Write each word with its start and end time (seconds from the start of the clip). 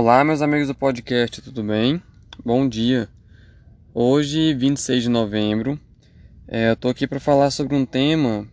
Olá, 0.00 0.22
meus 0.22 0.40
amigos 0.40 0.68
do 0.68 0.76
podcast, 0.76 1.42
tudo 1.42 1.60
bem? 1.64 2.00
Bom 2.44 2.68
dia. 2.68 3.08
Hoje, 3.92 4.54
26 4.54 5.02
de 5.02 5.08
novembro, 5.08 5.76
é, 6.46 6.70
eu 6.70 6.76
tô 6.76 6.88
aqui 6.88 7.04
para 7.04 7.18
falar 7.18 7.50
sobre 7.50 7.74
um 7.74 7.84
tema 7.84 8.46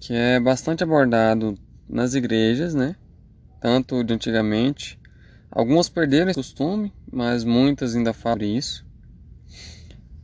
que 0.00 0.14
é 0.14 0.40
bastante 0.40 0.82
abordado 0.82 1.54
nas 1.86 2.14
igrejas, 2.14 2.74
né? 2.74 2.96
Tanto 3.60 4.02
de 4.02 4.14
antigamente. 4.14 4.98
Algumas 5.50 5.90
perderam 5.90 6.30
esse 6.30 6.38
costume, 6.40 6.90
mas 7.12 7.44
muitas 7.44 7.94
ainda 7.94 8.14
falam 8.14 8.46
isso. 8.46 8.82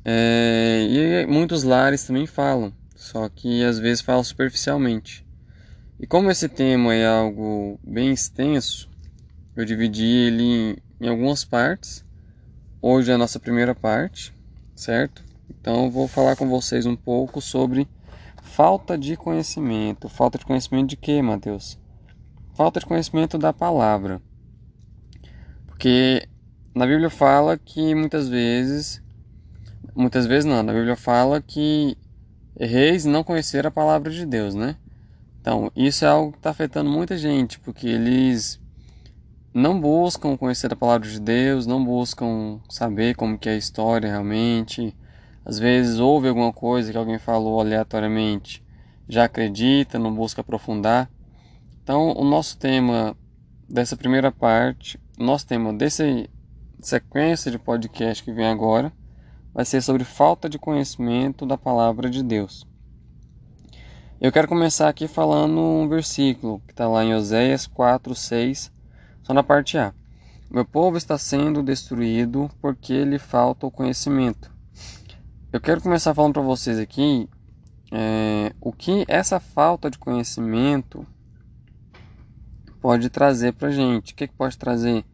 É, 0.06 0.86
e 0.88 1.26
muitos 1.26 1.64
lares 1.64 2.06
também 2.06 2.24
falam, 2.24 2.72
só 2.94 3.28
que 3.28 3.62
às 3.62 3.78
vezes 3.78 4.00
falam 4.00 4.24
superficialmente. 4.24 5.22
E 6.00 6.06
como 6.06 6.30
esse 6.30 6.48
tema 6.48 6.94
é 6.94 7.06
algo 7.06 7.78
bem 7.84 8.10
extenso, 8.10 8.95
eu 9.56 9.64
dividi 9.64 10.04
ele 10.04 10.42
em, 10.42 10.76
em 11.00 11.08
algumas 11.08 11.44
partes. 11.44 12.04
Hoje 12.80 13.10
é 13.10 13.14
a 13.14 13.18
nossa 13.18 13.40
primeira 13.40 13.74
parte, 13.74 14.32
certo? 14.74 15.24
Então 15.48 15.90
vou 15.90 16.06
falar 16.06 16.36
com 16.36 16.46
vocês 16.46 16.84
um 16.84 16.94
pouco 16.94 17.40
sobre 17.40 17.88
falta 18.42 18.98
de 18.98 19.16
conhecimento. 19.16 20.08
Falta 20.08 20.38
de 20.38 20.44
conhecimento 20.44 20.90
de 20.90 20.96
quê, 20.96 21.22
Mateus? 21.22 21.78
Falta 22.54 22.80
de 22.80 22.86
conhecimento 22.86 23.38
da 23.38 23.52
palavra. 23.52 24.20
Porque 25.66 26.28
na 26.74 26.86
Bíblia 26.86 27.08
fala 27.08 27.56
que 27.56 27.94
muitas 27.94 28.28
vezes, 28.28 29.02
muitas 29.94 30.26
vezes 30.26 30.44
não, 30.44 30.62
na 30.62 30.72
Bíblia 30.72 30.96
fala 30.96 31.40
que 31.40 31.96
reis 32.58 33.04
não 33.04 33.24
conheceram 33.24 33.68
a 33.68 33.72
palavra 33.72 34.10
de 34.10 34.24
Deus, 34.26 34.54
né? 34.54 34.76
Então, 35.40 35.70
isso 35.76 36.04
é 36.04 36.08
algo 36.08 36.32
que 36.32 36.38
está 36.38 36.50
afetando 36.50 36.90
muita 36.90 37.16
gente, 37.16 37.58
porque 37.60 37.86
eles 37.86 38.60
não 39.56 39.80
buscam 39.80 40.36
conhecer 40.36 40.70
a 40.70 40.76
palavra 40.76 41.08
de 41.08 41.18
Deus, 41.18 41.66
não 41.66 41.82
buscam 41.82 42.60
saber 42.68 43.16
como 43.16 43.38
que 43.38 43.48
é 43.48 43.52
a 43.52 43.56
história 43.56 44.06
realmente. 44.06 44.94
Às 45.46 45.58
vezes 45.58 45.98
ouve 45.98 46.28
alguma 46.28 46.52
coisa 46.52 46.92
que 46.92 46.98
alguém 46.98 47.18
falou 47.18 47.58
aleatoriamente, 47.58 48.62
já 49.08 49.24
acredita, 49.24 49.98
não 49.98 50.14
busca 50.14 50.42
aprofundar. 50.42 51.10
Então, 51.82 52.12
o 52.12 52.22
nosso 52.22 52.58
tema 52.58 53.16
dessa 53.66 53.96
primeira 53.96 54.30
parte, 54.30 55.00
nosso 55.18 55.46
tema 55.46 55.72
dessa 55.72 56.04
sequência 56.78 57.50
de 57.50 57.58
podcast 57.58 58.22
que 58.22 58.32
vem 58.32 58.48
agora, 58.48 58.92
vai 59.54 59.64
ser 59.64 59.80
sobre 59.80 60.04
falta 60.04 60.50
de 60.50 60.58
conhecimento 60.58 61.46
da 61.46 61.56
palavra 61.56 62.10
de 62.10 62.22
Deus. 62.22 62.66
Eu 64.20 64.30
quero 64.30 64.48
começar 64.48 64.90
aqui 64.90 65.08
falando 65.08 65.58
um 65.58 65.88
versículo 65.88 66.60
que 66.66 66.74
está 66.74 66.86
lá 66.86 67.02
em 67.02 67.14
Oséias 67.14 67.66
4, 67.66 68.14
6 68.14 68.75
só 69.26 69.34
na 69.34 69.42
parte 69.42 69.76
A. 69.76 69.92
Meu 70.48 70.64
povo 70.64 70.96
está 70.96 71.18
sendo 71.18 71.60
destruído 71.60 72.48
porque 72.60 73.04
lhe 73.04 73.18
falta 73.18 73.66
o 73.66 73.72
conhecimento. 73.72 74.52
Eu 75.52 75.60
quero 75.60 75.80
começar 75.80 76.14
falando 76.14 76.34
para 76.34 76.42
vocês 76.42 76.78
aqui 76.78 77.28
é, 77.90 78.52
o 78.60 78.72
que 78.72 79.04
essa 79.08 79.40
falta 79.40 79.90
de 79.90 79.98
conhecimento 79.98 81.04
pode 82.80 83.10
trazer 83.10 83.54
para 83.54 83.72
gente. 83.72 84.12
O 84.12 84.14
que, 84.14 84.28
que 84.28 84.34
pode 84.34 84.56
trazer? 84.56 85.04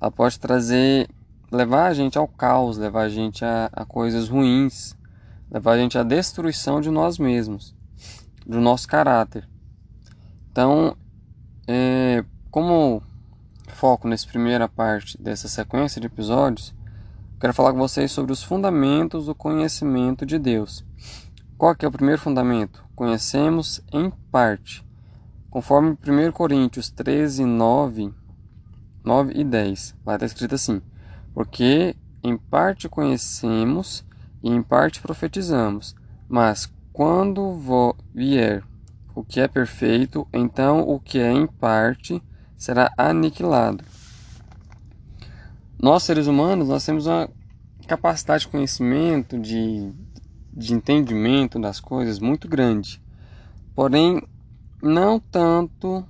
Ela 0.00 0.12
pode 0.12 0.38
trazer, 0.38 1.08
levar 1.50 1.86
a 1.86 1.94
gente 1.94 2.16
ao 2.16 2.28
caos, 2.28 2.78
levar 2.78 3.02
a 3.02 3.08
gente 3.08 3.44
a, 3.44 3.68
a 3.72 3.84
coisas 3.84 4.28
ruins, 4.28 4.96
levar 5.50 5.72
a 5.72 5.78
gente 5.78 5.98
à 5.98 6.04
destruição 6.04 6.80
de 6.80 6.92
nós 6.92 7.18
mesmos, 7.18 7.74
do 8.46 8.60
nosso 8.60 8.86
caráter. 8.86 9.48
Então, 10.52 10.96
é, 11.66 12.24
como 12.52 13.02
foco 13.68 14.08
nessa 14.08 14.26
primeira 14.26 14.68
parte 14.68 15.20
dessa 15.20 15.48
sequência 15.48 16.00
de 16.00 16.06
episódios, 16.06 16.74
quero 17.40 17.54
falar 17.54 17.72
com 17.72 17.78
vocês 17.78 18.10
sobre 18.10 18.32
os 18.32 18.42
fundamentos 18.42 19.26
do 19.26 19.34
conhecimento 19.34 20.26
de 20.26 20.38
Deus. 20.38 20.84
Qual 21.56 21.74
que 21.74 21.84
é 21.84 21.88
o 21.88 21.92
primeiro 21.92 22.20
fundamento? 22.20 22.84
Conhecemos 22.94 23.80
em 23.92 24.10
parte. 24.30 24.84
Conforme 25.50 25.90
1 25.90 26.32
Coríntios 26.32 26.90
13, 26.90 27.44
9, 27.44 28.12
9 29.04 29.32
e 29.34 29.44
10. 29.44 29.94
Lá 30.04 30.14
está 30.14 30.26
escrito 30.26 30.54
assim: 30.54 30.82
Porque 31.32 31.96
em 32.22 32.36
parte 32.36 32.88
conhecemos 32.88 34.04
e 34.42 34.50
em 34.50 34.62
parte 34.62 35.00
profetizamos, 35.00 35.96
mas 36.28 36.72
quando 36.92 37.94
vier 38.14 38.62
o 39.14 39.24
que 39.24 39.40
é 39.40 39.48
perfeito, 39.48 40.26
então 40.32 40.80
o 40.80 41.00
que 41.00 41.18
é 41.18 41.32
em 41.32 41.46
parte 41.46 42.22
será 42.58 42.92
aniquilado. 42.98 43.84
Nós, 45.80 46.02
seres 46.02 46.26
humanos, 46.26 46.68
nós 46.68 46.84
temos 46.84 47.06
uma 47.06 47.30
capacidade 47.86 48.42
de 48.42 48.48
conhecimento, 48.48 49.38
de, 49.38 49.92
de 50.52 50.74
entendimento 50.74 51.58
das 51.58 51.78
coisas 51.78 52.18
muito 52.18 52.48
grande. 52.48 53.00
Porém, 53.74 54.20
não 54.82 55.20
tanto 55.20 56.04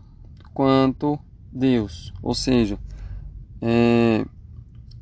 quanto 0.55 1.19
Deus. 1.53 2.13
Ou 2.23 2.35
seja, 2.35 2.79
é, 3.61 4.25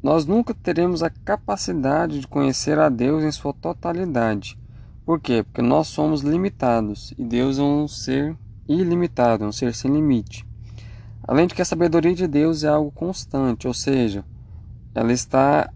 nós 0.03 0.25
nunca 0.25 0.55
teremos 0.55 1.03
a 1.03 1.11
capacidade 1.11 2.21
de 2.21 2.29
conhecer 2.29 2.79
a 2.79 2.89
Deus 2.89 3.25
em 3.25 3.33
sua 3.33 3.53
totalidade. 3.53 4.59
Por 5.05 5.21
quê? 5.21 5.43
Porque 5.43 5.63
nós 5.63 5.89
somos 5.89 6.23
limitados 6.23 7.13
e 7.19 7.25
Deus 7.25 7.59
é 7.59 7.63
um 7.63 7.87
ser 7.89 8.37
ilimitado, 8.69 9.45
um 9.45 9.53
ser 9.53 9.75
sem 9.75 9.93
limite. 9.93 10.46
Além 11.27 11.47
de 11.47 11.55
que 11.55 11.63
a 11.63 11.65
sabedoria 11.65 12.15
de 12.15 12.27
Deus 12.27 12.63
é 12.63 12.69
algo 12.69 12.91
constante, 12.91 13.67
ou 13.67 13.75
seja, 13.75 14.25
ela 14.95 15.13
está 15.13 15.73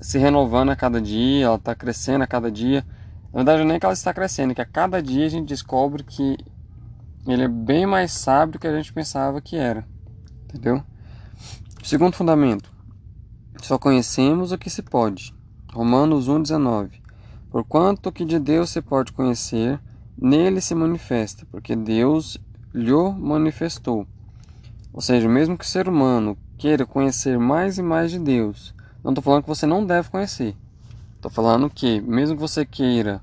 se 0.00 0.18
renovando 0.18 0.70
a 0.70 0.76
cada 0.76 1.00
dia, 1.00 1.46
ela 1.46 1.56
está 1.56 1.74
crescendo 1.74 2.22
a 2.22 2.26
cada 2.26 2.50
dia. 2.50 2.84
Na 3.32 3.38
verdade, 3.42 3.64
não 3.64 3.74
é 3.74 3.78
que 3.78 3.84
ela 3.84 3.92
está 3.92 4.14
crescendo, 4.14 4.52
é 4.52 4.54
que 4.54 4.60
a 4.60 4.66
cada 4.66 5.02
dia 5.02 5.26
a 5.26 5.28
gente 5.28 5.48
descobre 5.48 6.02
que 6.02 6.36
ele 7.26 7.42
é 7.42 7.48
bem 7.48 7.86
mais 7.86 8.12
sábio 8.12 8.54
do 8.54 8.58
que 8.58 8.66
a 8.66 8.76
gente 8.76 8.92
pensava 8.92 9.40
que 9.40 9.56
era. 9.56 9.86
Entendeu? 10.44 10.82
Segundo 11.82 12.14
fundamento: 12.14 12.72
só 13.62 13.78
conhecemos 13.78 14.52
o 14.52 14.58
que 14.58 14.70
se 14.70 14.82
pode. 14.82 15.34
Romanos 15.72 16.28
1,19. 16.28 16.92
Porquanto 17.50 18.10
que 18.10 18.24
de 18.24 18.38
Deus 18.38 18.70
se 18.70 18.80
pode 18.80 19.12
conhecer, 19.12 19.80
nele 20.16 20.60
se 20.60 20.74
manifesta, 20.74 21.46
porque 21.50 21.76
Deus 21.76 22.38
lhe 22.72 22.92
manifestou. 23.18 24.06
Ou 24.96 25.02
seja, 25.02 25.28
mesmo 25.28 25.58
que 25.58 25.64
o 25.64 25.68
ser 25.68 25.90
humano 25.90 26.38
queira 26.56 26.86
conhecer 26.86 27.38
mais 27.38 27.76
e 27.76 27.82
mais 27.82 28.10
de 28.10 28.18
Deus, 28.18 28.74
não 29.04 29.10
estou 29.10 29.22
falando 29.22 29.42
que 29.42 29.48
você 29.48 29.66
não 29.66 29.84
deve 29.84 30.08
conhecer. 30.08 30.56
Estou 31.16 31.30
falando 31.30 31.68
que, 31.68 32.00
mesmo 32.00 32.34
que 32.34 32.40
você 32.40 32.64
queira 32.64 33.20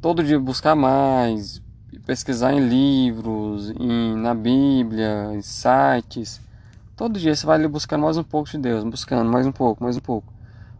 todo 0.00 0.24
dia 0.24 0.40
buscar 0.40 0.74
mais, 0.74 1.62
pesquisar 2.04 2.52
em 2.52 2.68
livros, 2.68 3.70
em, 3.78 4.16
na 4.16 4.34
Bíblia, 4.34 5.32
em 5.32 5.40
sites, 5.40 6.40
todo 6.96 7.16
dia 7.16 7.36
você 7.36 7.46
vai 7.46 7.58
ali 7.60 7.68
buscando 7.68 8.02
mais 8.02 8.16
um 8.16 8.24
pouco 8.24 8.50
de 8.50 8.58
Deus, 8.58 8.82
buscando 8.82 9.30
mais 9.30 9.46
um 9.46 9.52
pouco, 9.52 9.84
mais 9.84 9.96
um 9.96 10.00
pouco. 10.00 10.32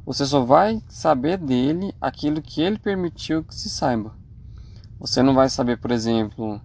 Você 0.05 0.27
só 0.27 0.41
vai 0.41 0.83
saber 0.89 1.39
dele 1.39 1.95
aquilo 2.01 2.43
que 2.43 2.61
ele 2.61 2.77
permitiu 2.77 3.45
que 3.45 3.55
se 3.55 3.71
saiba. 3.71 4.13
Você 4.99 5.23
não 5.23 5.33
vai 5.33 5.49
saber, 5.49 5.79
por 5.79 5.93
exemplo, 5.93 6.61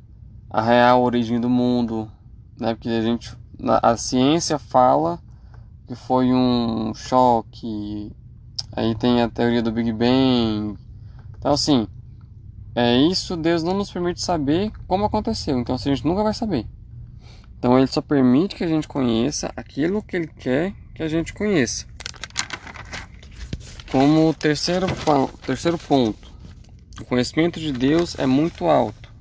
a 0.50 0.60
real 0.60 1.04
origem 1.04 1.40
do 1.40 1.48
mundo, 1.48 2.12
né? 2.60 2.74
Porque 2.74 2.90
a 2.90 3.02
gente, 3.02 3.36
a 3.82 3.98
ciência 3.98 4.58
fala 4.58 5.20
que 5.88 5.96
foi 5.96 6.34
um 6.34 6.94
choque. 6.94 8.12
Aí 8.74 8.94
tem 8.96 9.22
a 9.22 9.30
teoria 9.30 9.62
do 9.62 9.72
Big 9.72 9.92
Bang. 9.92 10.78
Então 11.38 11.54
assim, 11.54 11.88
é 12.76 12.98
isso. 12.98 13.38
Deus 13.38 13.64
não 13.64 13.74
nos 13.74 13.92
permite 13.92 14.22
saber 14.22 14.72
como 14.88 15.06
aconteceu. 15.06 15.58
Então 15.60 15.76
assim, 15.76 15.92
a 15.92 15.96
gente 15.96 16.06
nunca 16.06 16.24
vai 16.24 16.34
saber. 16.34 16.66
Então 17.58 17.78
ele 17.78 17.88
só 17.88 18.02
permite 18.02 18.56
que 18.56 18.64
a 18.64 18.68
gente 18.68 18.88
conheça 18.88 19.52
aquilo 19.56 20.04
que 20.04 20.16
ele 20.16 20.28
quer 20.28 20.74
que 20.94 21.04
a 21.04 21.08
gente 21.08 21.34
conheça. 21.34 21.86
Como 23.92 24.34
terceiro, 24.34 24.88
terceiro 25.46 25.78
ponto, 25.78 26.32
o 27.00 27.06
conhecimento 27.06 27.60
de 27.60 27.72
Deus 27.72 28.18
é 28.20 28.26
muito 28.26 28.66
alto. 28.66 29.14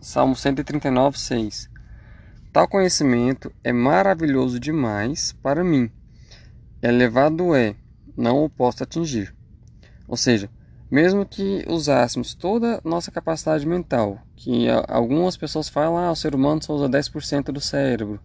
Salmo 0.00 0.34
139, 0.34 1.18
6. 1.18 1.69
Tal 2.52 2.66
conhecimento 2.66 3.52
é 3.62 3.72
maravilhoso 3.72 4.58
demais 4.58 5.32
para 5.40 5.62
mim. 5.62 5.88
Elevado 6.82 7.54
é, 7.54 7.76
não 8.16 8.44
o 8.44 8.50
posso 8.50 8.82
atingir. 8.82 9.32
Ou 10.08 10.16
seja, 10.16 10.50
mesmo 10.90 11.24
que 11.24 11.64
usássemos 11.68 12.34
toda 12.34 12.80
a 12.84 12.88
nossa 12.88 13.12
capacidade 13.12 13.64
mental, 13.64 14.20
que 14.34 14.66
algumas 14.88 15.36
pessoas 15.36 15.68
falam, 15.68 15.96
ah, 15.96 16.10
o 16.10 16.16
ser 16.16 16.34
humano 16.34 16.60
só 16.60 16.74
usa 16.74 16.88
10% 16.88 17.52
do 17.52 17.60
cérebro. 17.60 18.20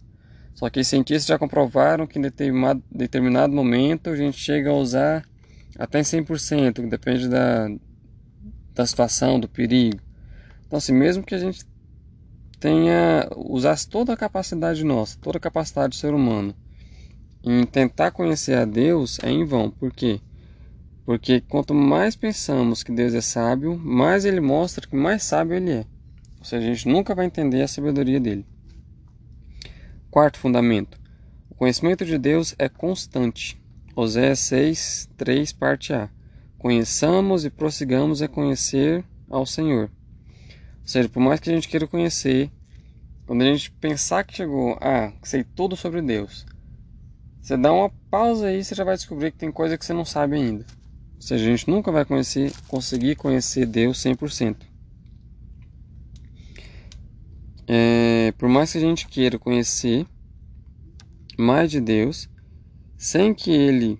Só 0.54 0.68
que 0.68 0.82
cientistas 0.82 1.26
já 1.26 1.38
comprovaram 1.38 2.04
que 2.04 2.18
em 2.18 2.22
determinado, 2.90 3.54
momento 3.54 4.10
a 4.10 4.16
gente 4.16 4.38
chega 4.38 4.70
a 4.70 4.74
usar 4.74 5.24
até 5.78 6.00
100%, 6.00 6.88
depende 6.88 7.28
da, 7.28 7.68
da 8.74 8.84
situação, 8.84 9.38
do 9.38 9.48
perigo. 9.48 10.00
Então, 10.66 10.78
assim, 10.78 10.92
mesmo 10.92 11.22
que 11.22 11.34
a 11.34 11.38
gente 11.38 11.64
tenha 12.66 13.28
usasse 13.36 13.88
toda 13.88 14.12
a 14.12 14.16
capacidade 14.16 14.82
nossa, 14.82 15.16
toda 15.20 15.38
a 15.38 15.40
capacidade 15.40 15.90
do 15.90 15.94
ser 15.94 16.12
humano 16.12 16.52
em 17.44 17.64
tentar 17.64 18.10
conhecer 18.10 18.54
a 18.54 18.64
Deus 18.64 19.20
é 19.22 19.30
em 19.30 19.44
vão. 19.44 19.70
Por 19.70 19.92
quê? 19.92 20.20
Porque 21.04 21.40
quanto 21.40 21.72
mais 21.72 22.16
pensamos 22.16 22.82
que 22.82 22.90
Deus 22.90 23.14
é 23.14 23.20
sábio, 23.20 23.78
mais 23.78 24.24
ele 24.24 24.40
mostra 24.40 24.84
que 24.84 24.96
mais 24.96 25.22
sábio 25.22 25.54
ele 25.54 25.70
é. 25.70 25.86
Ou 26.40 26.44
seja, 26.44 26.66
a 26.68 26.74
gente 26.74 26.88
nunca 26.88 27.14
vai 27.14 27.26
entender 27.26 27.62
a 27.62 27.68
sabedoria 27.68 28.18
dele. 28.18 28.44
Quarto 30.10 30.36
fundamento: 30.36 30.98
o 31.48 31.54
conhecimento 31.54 32.04
de 32.04 32.18
Deus 32.18 32.52
é 32.58 32.68
constante. 32.68 33.56
Oséias 33.94 34.40
6, 34.40 35.10
3, 35.16 35.52
parte 35.52 35.92
A. 35.92 36.10
Conheçamos 36.58 37.44
e 37.44 37.50
prossigamos 37.50 38.22
a 38.22 38.26
conhecer 38.26 39.04
ao 39.30 39.46
Senhor. 39.46 39.88
Ou 40.80 40.88
seja, 40.88 41.08
por 41.08 41.20
mais 41.20 41.38
que 41.38 41.48
a 41.48 41.52
gente 41.52 41.68
queira 41.68 41.86
conhecer, 41.86 42.50
quando 43.26 43.42
a 43.42 43.44
gente 43.44 43.72
pensar 43.72 44.24
que 44.24 44.36
chegou, 44.36 44.78
ah, 44.80 45.12
sei 45.22 45.42
tudo 45.42 45.76
sobre 45.76 46.00
Deus, 46.00 46.46
você 47.42 47.56
dá 47.56 47.72
uma 47.72 47.90
pausa 48.10 48.46
aí, 48.46 48.64
você 48.64 48.74
já 48.74 48.84
vai 48.84 48.96
descobrir 48.96 49.32
que 49.32 49.38
tem 49.38 49.50
coisa 49.50 49.76
que 49.76 49.84
você 49.84 49.92
não 49.92 50.04
sabe 50.04 50.36
ainda. 50.36 50.64
Ou 51.16 51.22
seja, 51.22 51.44
a 51.44 51.48
gente 51.48 51.68
nunca 51.68 51.90
vai 51.90 52.04
conhecer, 52.04 52.52
conseguir 52.68 53.16
conhecer 53.16 53.66
Deus 53.66 53.98
100%. 53.98 54.56
É, 57.68 58.32
por 58.38 58.48
mais 58.48 58.70
que 58.70 58.78
a 58.78 58.80
gente 58.80 59.08
queira 59.08 59.38
conhecer 59.38 60.06
mais 61.36 61.70
de 61.70 61.80
Deus, 61.80 62.28
sem 62.96 63.34
que 63.34 63.50
Ele. 63.50 63.98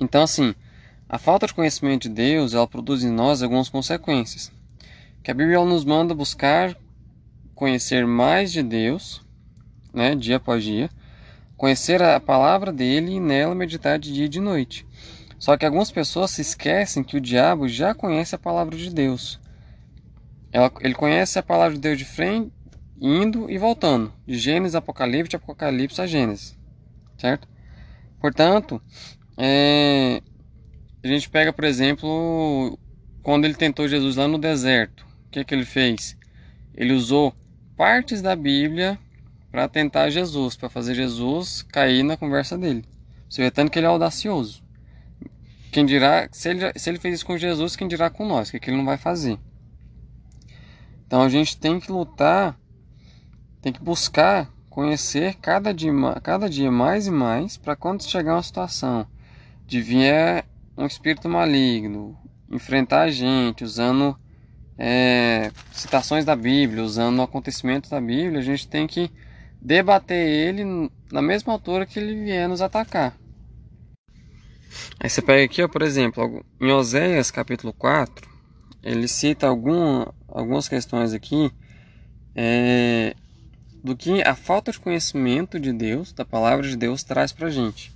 Então, 0.00 0.22
assim, 0.22 0.54
a 1.08 1.18
falta 1.18 1.46
de 1.46 1.54
conhecimento 1.54 2.02
de 2.02 2.14
Deus 2.14 2.52
ela 2.52 2.66
produz 2.66 3.04
em 3.04 3.10
nós 3.10 3.42
algumas 3.42 3.68
consequências. 3.68 4.52
Que 5.28 5.32
a 5.32 5.34
Bíblia 5.34 5.62
nos 5.62 5.84
manda 5.84 6.14
buscar 6.14 6.74
conhecer 7.54 8.06
mais 8.06 8.50
de 8.50 8.62
Deus, 8.62 9.20
né, 9.92 10.14
dia 10.14 10.36
após 10.36 10.64
dia, 10.64 10.88
conhecer 11.54 12.02
a 12.02 12.18
palavra 12.18 12.72
dele 12.72 13.12
e 13.12 13.20
nela 13.20 13.54
meditar 13.54 13.98
de 13.98 14.10
dia 14.10 14.24
e 14.24 14.28
de 14.30 14.40
noite. 14.40 14.86
Só 15.38 15.54
que 15.54 15.66
algumas 15.66 15.90
pessoas 15.90 16.30
se 16.30 16.40
esquecem 16.40 17.04
que 17.04 17.18
o 17.18 17.20
diabo 17.20 17.68
já 17.68 17.94
conhece 17.94 18.34
a 18.34 18.38
palavra 18.38 18.74
de 18.74 18.88
Deus. 18.88 19.38
ele 20.80 20.94
conhece 20.94 21.38
a 21.38 21.42
palavra 21.42 21.74
de 21.74 21.82
Deus 21.82 21.98
de 21.98 22.06
frente, 22.06 22.50
indo 22.98 23.50
e 23.50 23.58
voltando, 23.58 24.10
de 24.26 24.38
Gênesis 24.38 24.74
a 24.74 24.78
Apocalipse, 24.78 25.28
de 25.28 25.36
Apocalipse 25.36 26.00
a 26.00 26.06
Gênesis, 26.06 26.58
certo? 27.18 27.46
Portanto, 28.18 28.80
é, 29.36 30.22
a 31.04 31.06
gente 31.06 31.28
pega, 31.28 31.52
por 31.52 31.64
exemplo, 31.64 32.78
quando 33.22 33.44
ele 33.44 33.52
tentou 33.52 33.86
Jesus 33.86 34.16
lá 34.16 34.26
no 34.26 34.38
deserto, 34.38 35.06
o 35.28 35.30
que, 35.30 35.44
que 35.44 35.54
ele 35.54 35.64
fez? 35.64 36.16
Ele 36.74 36.94
usou 36.94 37.34
partes 37.76 38.22
da 38.22 38.34
Bíblia 38.34 38.98
para 39.50 39.68
tentar 39.68 40.08
Jesus, 40.08 40.56
para 40.56 40.70
fazer 40.70 40.94
Jesus 40.94 41.62
cair 41.62 42.02
na 42.02 42.16
conversa 42.16 42.56
dele. 42.56 42.84
Você 43.28 43.42
vê 43.42 43.50
tanto 43.50 43.70
que 43.70 43.78
ele 43.78 43.86
é 43.86 43.90
audacioso. 43.90 44.62
Quem 45.70 45.84
dirá, 45.84 46.28
se 46.32 46.48
ele, 46.48 46.72
se 46.76 46.88
ele 46.88 46.98
fez 46.98 47.16
isso 47.16 47.26
com 47.26 47.36
Jesus, 47.36 47.76
quem 47.76 47.86
dirá 47.86 48.08
com 48.08 48.26
nós, 48.26 48.50
que, 48.50 48.58
que 48.58 48.70
ele 48.70 48.78
não 48.78 48.86
vai 48.86 48.96
fazer. 48.96 49.38
Então 51.06 51.22
a 51.22 51.28
gente 51.28 51.58
tem 51.58 51.78
que 51.78 51.92
lutar, 51.92 52.58
tem 53.60 53.72
que 53.72 53.82
buscar 53.82 54.50
conhecer 54.70 55.34
cada 55.34 55.74
dia, 55.74 55.92
cada 56.22 56.48
dia 56.48 56.70
mais 56.70 57.06
e 57.06 57.10
mais, 57.10 57.58
para 57.58 57.76
quando 57.76 58.02
chegar 58.02 58.34
uma 58.34 58.42
situação 58.42 59.06
de 59.66 59.82
vier 59.82 60.46
um 60.74 60.86
espírito 60.86 61.28
maligno, 61.28 62.16
enfrentar 62.50 63.02
a 63.02 63.10
gente 63.10 63.62
usando 63.62 64.18
é, 64.78 65.50
citações 65.72 66.24
da 66.24 66.36
Bíblia, 66.36 66.84
usando 66.84 67.20
acontecimentos 67.20 67.90
da 67.90 68.00
Bíblia, 68.00 68.38
a 68.38 68.44
gente 68.44 68.68
tem 68.68 68.86
que 68.86 69.10
debater 69.60 70.16
ele 70.16 70.90
na 71.10 71.20
mesma 71.20 71.52
altura 71.52 71.84
que 71.84 71.98
ele 71.98 72.14
vier 72.22 72.48
nos 72.48 72.62
atacar. 72.62 73.16
Aí 75.00 75.10
você 75.10 75.20
pega 75.20 75.44
aqui, 75.44 75.62
ó, 75.62 75.68
por 75.68 75.82
exemplo, 75.82 76.44
em 76.60 76.70
Oséias 76.70 77.30
capítulo 77.30 77.72
4, 77.72 78.28
ele 78.82 79.08
cita 79.08 79.48
algum, 79.48 80.04
algumas 80.28 80.68
questões 80.68 81.12
aqui 81.12 81.50
é, 82.34 83.16
do 83.82 83.96
que 83.96 84.22
a 84.22 84.34
falta 84.34 84.70
de 84.70 84.78
conhecimento 84.78 85.58
de 85.58 85.72
Deus, 85.72 86.12
da 86.12 86.24
palavra 86.24 86.68
de 86.68 86.76
Deus, 86.76 87.02
traz 87.02 87.32
para 87.32 87.50
gente. 87.50 87.92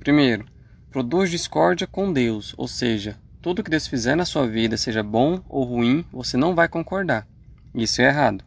Primeiro, 0.00 0.46
produz 0.90 1.30
discórdia 1.30 1.86
com 1.86 2.12
Deus, 2.12 2.54
ou 2.56 2.66
seja, 2.66 3.18
tudo 3.40 3.62
que 3.62 3.70
Deus 3.70 3.86
fizer 3.86 4.14
na 4.14 4.24
sua 4.24 4.46
vida, 4.46 4.76
seja 4.76 5.02
bom 5.02 5.42
ou 5.48 5.64
ruim, 5.64 6.04
você 6.12 6.36
não 6.36 6.54
vai 6.54 6.68
concordar. 6.68 7.26
Isso 7.74 8.02
é 8.02 8.06
errado. 8.06 8.44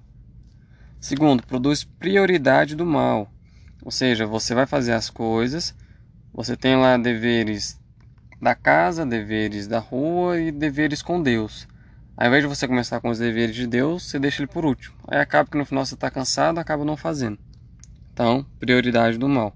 Segundo, 0.99 1.45
produz 1.45 1.83
prioridade 1.83 2.75
do 2.75 2.85
mal. 2.85 3.31
Ou 3.83 3.91
seja, 3.91 4.27
você 4.27 4.53
vai 4.53 4.67
fazer 4.67 4.93
as 4.93 5.09
coisas, 5.09 5.73
você 6.33 6.55
tem 6.55 6.75
lá 6.75 6.97
deveres 6.97 7.79
da 8.41 8.53
casa, 8.53 9.05
deveres 9.05 9.67
da 9.67 9.79
rua 9.79 10.39
e 10.39 10.51
deveres 10.51 11.01
com 11.01 11.21
Deus. 11.21 11.67
Ao 12.15 12.27
invés 12.27 12.43
de 12.43 12.47
você 12.47 12.67
começar 12.67 12.99
com 12.99 13.09
os 13.09 13.17
deveres 13.19 13.55
de 13.55 13.65
Deus, 13.65 14.03
você 14.03 14.19
deixa 14.19 14.41
ele 14.41 14.51
por 14.51 14.65
último. 14.65 14.95
Aí 15.07 15.19
acaba 15.19 15.49
que 15.49 15.57
no 15.57 15.65
final 15.65 15.85
você 15.85 15.95
está 15.95 16.11
cansado, 16.11 16.59
acaba 16.59 16.85
não 16.85 16.97
fazendo. 16.97 17.39
Então, 18.13 18.45
prioridade 18.59 19.17
do 19.17 19.27
mal. 19.27 19.55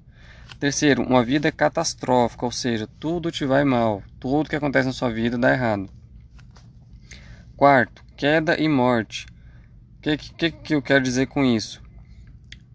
Terceiro, 0.59 1.03
uma 1.03 1.23
vida 1.23 1.51
catastrófica, 1.51 2.45
ou 2.45 2.51
seja, 2.51 2.87
tudo 2.99 3.31
te 3.31 3.45
vai 3.45 3.63
mal, 3.63 4.01
tudo 4.19 4.49
que 4.49 4.55
acontece 4.55 4.87
na 4.87 4.93
sua 4.93 5.11
vida 5.11 5.37
dá 5.37 5.51
errado. 5.51 5.89
Quarto, 7.55 8.03
queda 8.15 8.59
e 8.59 8.67
morte 8.67 9.25
que, 10.05 10.17
que, 10.17 10.51
que 10.51 10.75
eu 10.75 10.81
quero 10.83 11.03
dizer 11.03 11.25
com 11.25 11.43
isso? 11.43 11.81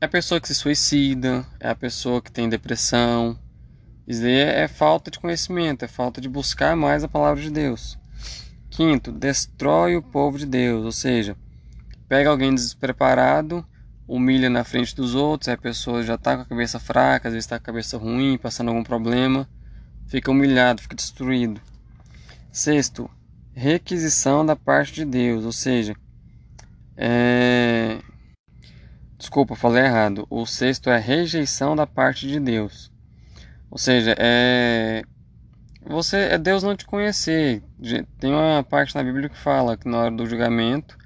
É 0.00 0.06
a 0.06 0.08
pessoa 0.08 0.40
que 0.40 0.48
se 0.48 0.54
suicida, 0.54 1.46
é 1.60 1.68
a 1.68 1.76
pessoa 1.76 2.20
que 2.20 2.32
tem 2.32 2.48
depressão. 2.48 3.38
Isso 4.08 4.24
aí 4.24 4.32
é, 4.32 4.62
é 4.62 4.68
falta 4.68 5.12
de 5.12 5.20
conhecimento, 5.20 5.84
é 5.84 5.88
falta 5.88 6.20
de 6.20 6.28
buscar 6.28 6.74
mais 6.74 7.04
a 7.04 7.08
palavra 7.08 7.40
de 7.40 7.50
Deus. 7.50 7.96
Quinto, 8.68 9.12
destrói 9.12 9.94
o 9.96 10.02
povo 10.02 10.38
de 10.38 10.46
Deus, 10.46 10.84
ou 10.84 10.90
seja, 10.90 11.36
pega 12.08 12.30
alguém 12.30 12.52
despreparado, 12.52 13.64
humilha 14.10 14.50
na 14.50 14.64
frente 14.64 14.94
dos 14.94 15.14
outros, 15.14 15.48
a 15.48 15.56
pessoa 15.56 16.02
já 16.02 16.16
está 16.16 16.36
com 16.36 16.42
a 16.42 16.46
cabeça 16.46 16.80
fraca, 16.80 17.28
às 17.28 17.34
vezes 17.34 17.44
está 17.44 17.58
com 17.58 17.62
a 17.62 17.66
cabeça 17.66 17.96
ruim, 17.96 18.36
passando 18.36 18.68
algum 18.68 18.82
problema, 18.82 19.48
fica 20.08 20.30
humilhado, 20.30 20.82
fica 20.82 20.96
destruído. 20.96 21.60
Sexto, 22.50 23.08
requisição 23.52 24.44
da 24.44 24.56
parte 24.56 24.94
de 24.94 25.04
Deus, 25.04 25.44
ou 25.44 25.52
seja, 25.52 25.94
é... 26.96 28.00
Desculpa, 29.16 29.54
falei 29.54 29.84
errado. 29.84 30.26
O 30.30 30.46
sexto 30.46 30.88
é 30.90 30.98
rejeição 30.98 31.76
da 31.76 31.86
parte 31.86 32.26
de 32.26 32.40
Deus. 32.40 32.90
Ou 33.70 33.78
seja, 33.78 34.14
é 34.18 35.02
você 35.86 36.16
é 36.16 36.38
Deus 36.38 36.62
não 36.62 36.76
te 36.76 36.84
conhecer. 36.84 37.62
Tem 38.18 38.32
uma 38.32 38.62
parte 38.62 38.94
na 38.94 39.02
Bíblia 39.02 39.28
que 39.28 39.36
fala 39.36 39.76
que 39.76 39.88
na 39.88 39.98
hora 39.98 40.10
do 40.10 40.26
julgamento 40.26 40.96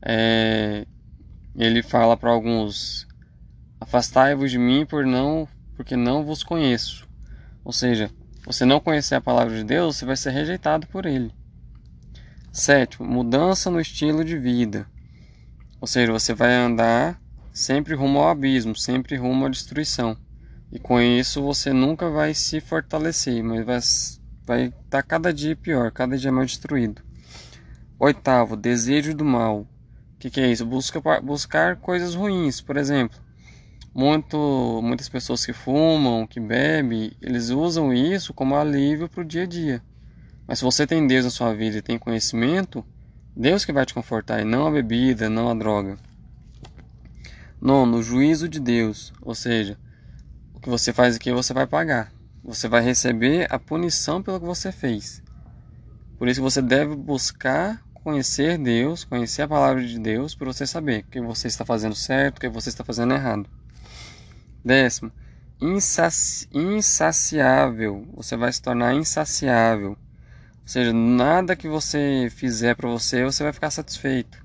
é... 0.00 0.86
ele 1.54 1.82
fala 1.82 2.16
para 2.16 2.30
alguns 2.30 3.06
afastai-vos 3.80 4.50
de 4.50 4.58
mim 4.58 4.86
por 4.86 5.04
não 5.04 5.48
porque 5.76 5.96
não 5.96 6.24
vos 6.24 6.42
conheço. 6.42 7.08
Ou 7.64 7.72
seja, 7.72 8.10
você 8.44 8.64
não 8.64 8.80
conhecer 8.80 9.14
a 9.14 9.20
palavra 9.20 9.56
de 9.56 9.64
Deus, 9.64 9.96
você 9.96 10.04
vai 10.04 10.16
ser 10.16 10.30
rejeitado 10.30 10.86
por 10.86 11.06
ele. 11.06 11.32
Sétimo, 12.52 13.08
mudança 13.08 13.70
no 13.70 13.80
estilo 13.80 14.24
de 14.24 14.38
vida. 14.38 14.86
Ou 15.80 15.86
seja, 15.86 16.12
você 16.12 16.34
vai 16.34 16.54
andar 16.54 17.20
sempre 17.52 17.94
rumo 17.94 18.18
ao 18.18 18.30
abismo, 18.30 18.76
sempre 18.76 19.16
rumo 19.16 19.46
à 19.46 19.48
destruição. 19.48 20.16
E 20.70 20.78
com 20.78 21.00
isso 21.00 21.42
você 21.42 21.72
nunca 21.72 22.10
vai 22.10 22.34
se 22.34 22.60
fortalecer, 22.60 23.42
mas 23.42 23.64
vai 24.46 24.66
estar 24.66 24.74
tá 24.88 25.02
cada 25.02 25.32
dia 25.32 25.56
pior, 25.56 25.90
cada 25.90 26.16
dia 26.16 26.32
mais 26.32 26.50
destruído. 26.50 27.02
Oitavo, 27.98 28.56
desejo 28.56 29.14
do 29.14 29.24
mal. 29.24 29.66
Que, 30.22 30.30
que, 30.30 30.40
é 30.40 30.52
isso? 30.52 30.64
Busca, 30.64 31.00
buscar 31.20 31.74
coisas 31.78 32.14
ruins, 32.14 32.60
por 32.60 32.76
exemplo. 32.76 33.18
Muito, 33.92 34.80
muitas 34.80 35.08
pessoas 35.08 35.44
que 35.44 35.52
fumam, 35.52 36.28
que 36.28 36.38
bebem, 36.38 37.10
eles 37.20 37.50
usam 37.50 37.92
isso 37.92 38.32
como 38.32 38.54
alívio 38.54 39.08
para 39.08 39.22
o 39.22 39.24
dia 39.24 39.42
a 39.42 39.46
dia. 39.46 39.82
Mas 40.46 40.60
se 40.60 40.64
você 40.64 40.86
tem 40.86 41.08
Deus 41.08 41.24
na 41.24 41.30
sua 41.32 41.52
vida 41.52 41.78
e 41.78 41.82
tem 41.82 41.98
conhecimento, 41.98 42.86
Deus 43.34 43.64
que 43.64 43.72
vai 43.72 43.84
te 43.84 43.92
confortar 43.92 44.40
e 44.40 44.44
não 44.44 44.64
a 44.64 44.70
bebida, 44.70 45.28
não 45.28 45.50
a 45.50 45.54
droga. 45.54 45.98
Nono, 47.60 48.00
juízo 48.00 48.48
de 48.48 48.60
Deus, 48.60 49.12
ou 49.22 49.34
seja, 49.34 49.76
o 50.54 50.60
que 50.60 50.70
você 50.70 50.92
faz 50.92 51.16
aqui 51.16 51.32
você 51.32 51.52
vai 51.52 51.66
pagar. 51.66 52.12
Você 52.44 52.68
vai 52.68 52.80
receber 52.80 53.52
a 53.52 53.58
punição 53.58 54.22
pelo 54.22 54.38
que 54.38 54.46
você 54.46 54.70
fez. 54.70 55.20
Por 56.16 56.28
isso 56.28 56.40
você 56.40 56.62
deve 56.62 56.94
buscar 56.94 57.82
conhecer 58.02 58.58
Deus, 58.58 59.04
conhecer 59.04 59.42
a 59.42 59.48
palavra 59.48 59.84
de 59.84 59.98
Deus, 59.98 60.34
para 60.34 60.46
você 60.52 60.66
saber 60.66 61.00
o 61.00 61.10
que 61.10 61.20
você 61.20 61.46
está 61.48 61.64
fazendo 61.64 61.94
certo, 61.94 62.38
o 62.38 62.40
que 62.40 62.48
você 62.48 62.68
está 62.68 62.84
fazendo 62.84 63.14
errado. 63.14 63.48
Décimo, 64.64 65.10
insaci 65.60 66.48
insaciável. 66.52 68.06
Você 68.14 68.36
vai 68.36 68.52
se 68.52 68.60
tornar 68.60 68.94
insaciável. 68.94 69.90
Ou 69.90 70.68
seja, 70.68 70.92
nada 70.92 71.56
que 71.56 71.68
você 71.68 72.28
fizer 72.30 72.74
para 72.74 72.88
você, 72.88 73.24
você 73.24 73.42
vai 73.42 73.52
ficar 73.52 73.70
satisfeito. 73.70 74.38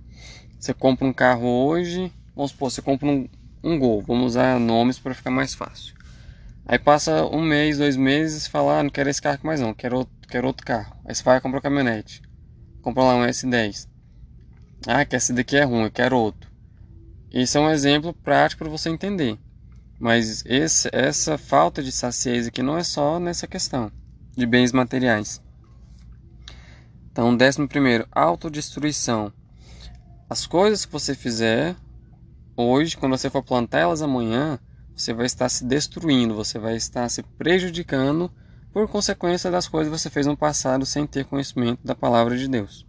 Você 0.60 0.74
compra 0.74 1.06
um 1.06 1.14
carro 1.14 1.48
hoje, 1.48 2.12
vamos 2.36 2.52
supor, 2.52 2.72
você 2.72 2.82
compra 2.82 3.08
um, 3.08 3.28
um 3.64 3.78
gol. 3.78 4.02
Vamos 4.02 4.28
usar 4.28 4.60
nomes 4.60 5.00
para 5.00 5.14
ficar 5.14 5.32
mais 5.32 5.54
fácil. 5.54 5.96
Aí 6.66 6.78
passa 6.78 7.26
um 7.26 7.42
mês, 7.42 7.78
dois 7.78 7.96
meses, 7.96 8.48
fala, 8.48 8.80
ah, 8.80 8.84
não 8.84 8.90
quero 8.90 9.10
esse 9.10 9.22
carro 9.22 9.40
mais 9.44 9.62
não, 9.62 9.74
quero 9.74 10.00
outro, 10.00 10.14
quero 10.28 10.48
outro 10.48 10.66
carro. 10.66 10.94
Aí 11.06 11.16
você 11.16 11.24
vai 11.24 11.40
comprar 11.40 11.58
uma 11.58 11.62
caminhonete. 11.62 12.27
Compra 12.82 13.04
lá 13.04 13.16
um 13.16 13.26
S10. 13.26 13.88
Ah, 14.86 15.06
que 15.06 15.16
esse 15.16 15.34
daqui 15.34 15.58
é 15.58 15.64
ruim, 15.64 15.84
eu 15.84 15.92
quero 15.92 16.18
outro. 16.18 16.50
Esse 17.32 17.58
é 17.58 17.60
um 17.60 17.70
exemplo 17.70 18.14
prático 18.14 18.64
para 18.64 18.72
você 18.72 18.90
entender. 18.90 19.38
Mas 20.00 20.44
esse, 20.46 20.90
essa 20.94 21.38
falta 21.38 21.82
de 21.82 21.92
saciez 21.92 22.48
aqui 22.48 22.62
não 22.62 22.78
é 22.78 22.84
só 22.84 23.20
nessa 23.20 23.48
questão 23.48 23.92
de 24.36 24.46
bens 24.46 24.72
materiais. 24.72 25.42
Então, 27.12 27.36
décimo 27.36 27.68
primeiro, 27.68 28.08
autodestruição. 28.12 29.34
As 30.30 30.46
coisas 30.46 30.86
que 30.86 30.92
você 30.92 31.16
fizer 31.16 31.76
hoje, 32.56 32.96
quando 32.96 33.18
você 33.18 33.30
for 33.30 33.42
plantar 33.42 33.80
elas 33.80 34.04
amanhã, 34.04 34.60
você 34.96 35.14
vai 35.14 35.26
estar 35.26 35.50
se 35.50 35.66
destruindo, 35.66 36.36
você 36.36 36.60
vai 36.60 36.76
estar 36.76 37.10
se 37.10 37.24
prejudicando 37.24 38.32
por 38.78 38.88
consequência 38.88 39.50
das 39.50 39.68
coisas 39.68 39.92
que 39.92 40.00
você 40.00 40.08
fez 40.08 40.28
no 40.28 40.38
passado 40.38 40.86
sem 40.86 41.08
ter 41.08 41.26
conhecimento 41.26 41.80
da 41.84 41.96
palavra 41.96 42.38
de 42.38 42.48
Deus. 42.48 42.86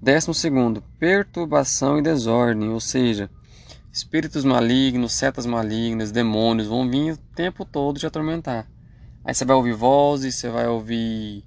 Décimo 0.00 0.32
segundo, 0.32 0.80
perturbação 0.96 1.98
e 1.98 2.02
desordem, 2.02 2.68
ou 2.68 2.78
seja, 2.78 3.28
espíritos 3.92 4.44
malignos, 4.44 5.12
setas 5.12 5.44
malignas, 5.44 6.12
demônios 6.12 6.68
vão 6.68 6.88
vir 6.88 7.14
o 7.14 7.16
tempo 7.34 7.64
todo 7.64 7.98
te 7.98 8.06
atormentar. 8.06 8.70
Aí 9.24 9.34
você 9.34 9.44
vai 9.44 9.56
ouvir 9.56 9.72
vozes, 9.72 10.36
você 10.36 10.48
vai 10.48 10.68
ouvir 10.68 11.44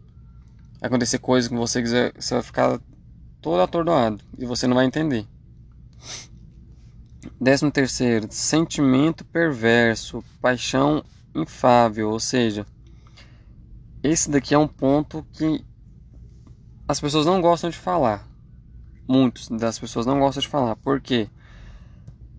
acontecer 0.81 1.19
coisas 1.19 1.47
que 1.47 1.55
você 1.55 1.81
quiser, 1.81 2.11
você 2.19 2.33
vai 2.33 2.43
ficar 2.43 2.81
todo 3.41 3.61
atordoado 3.61 4.21
e 4.37 4.45
você 4.45 4.67
não 4.67 4.75
vai 4.75 4.83
entender. 4.83 5.25
Décimo 7.39 7.71
terceiro, 7.71 8.27
sentimento 8.29 9.23
perverso, 9.23 10.21
paixão 10.41 11.05
infável, 11.33 12.09
ou 12.09 12.19
seja, 12.19 12.65
esse 14.03 14.29
daqui 14.29 14.53
é 14.53 14.57
um 14.57 14.67
ponto 14.67 15.25
que 15.31 15.63
as 16.85 16.99
pessoas 16.99 17.25
não 17.25 17.41
gostam 17.41 17.69
de 17.69 17.77
falar. 17.77 18.27
Muitos 19.07 19.47
das 19.47 19.79
pessoas 19.79 20.05
não 20.05 20.19
gostam 20.19 20.41
de 20.41 20.47
falar. 20.47 20.75
Por 20.75 20.99
quê? 20.99 21.29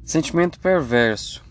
Sentimento 0.05 0.61
perverso 0.61 1.43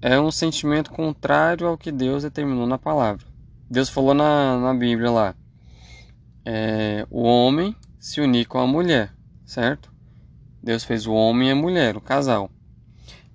é 0.00 0.18
um 0.20 0.30
sentimento 0.30 0.92
contrário 0.92 1.66
ao 1.66 1.76
que 1.76 1.90
Deus 1.90 2.22
determinou 2.22 2.66
na 2.66 2.78
palavra. 2.78 3.26
Deus 3.68 3.88
falou 3.88 4.14
na, 4.14 4.58
na 4.58 4.74
Bíblia 4.74 5.10
lá: 5.10 5.34
é, 6.44 7.06
o 7.10 7.22
homem 7.22 7.74
se 7.98 8.20
unir 8.20 8.46
com 8.46 8.58
a 8.58 8.66
mulher, 8.66 9.12
certo? 9.44 9.92
Deus 10.62 10.84
fez 10.84 11.06
o 11.06 11.12
homem 11.12 11.48
e 11.48 11.52
a 11.52 11.56
mulher, 11.56 11.96
o 11.96 12.00
casal. 12.00 12.50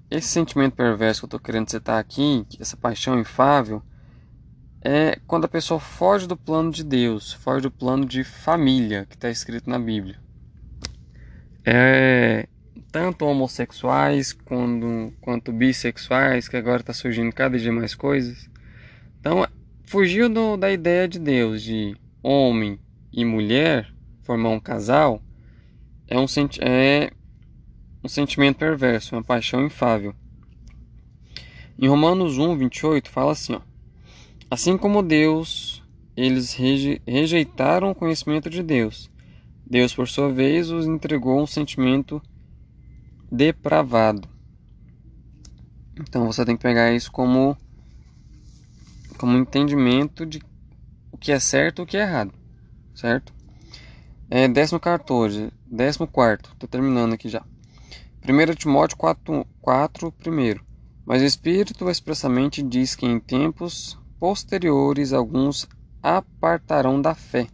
Esse 0.10 0.30
sentimento 0.30 0.76
perverso 0.76 1.22
que 1.22 1.26
eu 1.26 1.28
estou 1.28 1.40
querendo 1.40 1.70
citar 1.70 2.00
aqui, 2.00 2.46
essa 2.58 2.78
paixão 2.78 3.20
infável, 3.20 3.82
é 4.90 5.20
quando 5.28 5.44
a 5.44 5.50
pessoa 5.50 5.82
foge 5.82 6.26
do 6.26 6.38
plano 6.38 6.72
de 6.72 6.82
Deus, 6.82 7.34
foge 7.34 7.64
do 7.64 7.70
plano 7.70 8.06
de 8.06 8.24
família 8.24 9.06
que 9.06 9.16
está 9.16 9.30
escrito 9.30 9.70
na 9.70 9.78
Bíblia. 9.78 10.18
É 11.66 12.48
tanto 12.90 13.26
homossexuais 13.26 14.32
quanto, 14.32 15.14
quanto 15.20 15.52
bissexuais, 15.52 16.48
que 16.48 16.56
agora 16.56 16.80
está 16.80 16.94
surgindo 16.94 17.36
cada 17.36 17.60
dia 17.60 17.72
mais 17.72 17.94
coisas. 17.94 18.50
Então, 19.20 19.46
fugiu 19.84 20.30
do, 20.30 20.56
da 20.56 20.72
ideia 20.72 21.06
de 21.06 21.20
Deus 21.20 21.62
de 21.62 21.94
homem 22.24 22.80
e 23.12 23.26
mulher 23.26 23.94
formar 24.24 24.52
um 24.52 24.60
casal 24.60 25.22
é 26.08 26.18
um, 26.18 26.26
é 26.62 27.12
um 28.02 28.08
sentimento 28.08 28.58
perverso, 28.58 29.16
uma 29.16 29.24
paixão 29.24 29.66
infável. 29.66 30.16
Em 31.78 31.90
Romanos 31.90 32.38
1, 32.38 32.58
28 32.58 33.10
fala 33.10 33.34
assim: 33.34 33.56
ó, 33.56 33.67
Assim 34.50 34.78
como 34.78 35.04
Deus, 35.04 35.84
eles 36.16 36.54
reje 36.54 37.02
rejeitaram 37.06 37.92
o 37.92 37.96
conhecimento 37.96 38.50
de 38.50 38.64
Deus. 38.64 39.12
Deus, 39.70 39.94
por 39.94 40.08
sua 40.08 40.32
vez, 40.32 40.72
os 40.72 40.86
entregou 40.86 41.42
um 41.42 41.46
sentimento 41.46 42.22
depravado. 43.30 44.28
Então 46.00 46.26
você 46.26 46.46
tem 46.46 46.56
que 46.56 46.64
pegar 46.64 46.94
isso 46.94 47.12
como 47.12 47.58
como 49.18 49.38
entendimento 49.38 50.26
de 50.26 50.40
o 51.12 51.18
que 51.18 51.32
é 51.32 51.40
certo 51.40 51.82
e 51.82 51.84
o 51.84 51.86
que 51.86 51.98
é 51.98 52.02
errado, 52.02 52.32
certo? 52.96 53.34
É, 54.30 54.48
décimo 54.48 54.80
14, 54.80 55.52
décimo 55.66 56.08
quarto, 56.08 56.56
tô 56.60 56.68
terminando 56.68 57.14
aqui 57.14 57.28
já. 57.28 57.44
1 58.24 58.56
Timóteo 58.56 58.98
4, 58.98 59.46
4 59.62 60.12
primeiro. 60.12 60.64
Mas 61.06 61.22
o 61.22 61.26
Espírito 61.26 61.90
expressamente 61.90 62.62
diz 62.62 62.94
que 62.94 63.06
em 63.06 63.20
tempos 63.20 63.98
posteriores 64.20 65.14
alguns 65.14 65.68
apartarão 66.02 67.02
da 67.02 67.14
fé, 67.14 67.48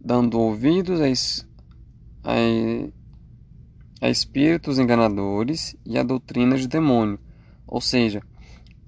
dando 0.00 0.40
ouvidos 0.40 1.00
a, 1.00 2.30
a, 2.30 4.06
a 4.06 4.10
espíritos 4.10 4.78
enganadores 4.78 5.76
e 5.84 5.98
a 5.98 6.02
doutrina 6.02 6.56
de 6.56 6.66
demônio. 6.66 7.18
Ou 7.66 7.80
seja, 7.80 8.22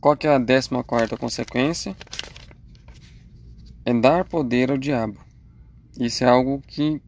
qual 0.01 0.17
é 0.23 0.29
a 0.29 0.39
décima 0.39 0.85
quarta 0.85 1.17
consequência? 1.17 1.97
É 3.85 3.93
dar 3.93 4.25
poder 4.25 4.71
ao 4.71 4.79
diabo. 4.79 5.19
Isso 5.99 6.25
é 6.25 6.29
algo 6.29 6.61
que 6.67 7.01